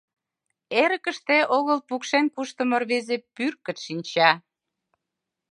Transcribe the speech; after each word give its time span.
Эрыкыште 0.81 1.37
огыл 1.57 1.79
пукшен 1.87 2.25
куштымо 2.35 2.77
рвезе 2.81 3.17
пӱркыт 3.35 3.77
шинча... 3.85 4.31